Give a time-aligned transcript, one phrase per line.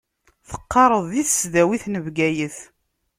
[0.49, 2.57] Teqqaṛeḍ di tesdawit n Bgayet.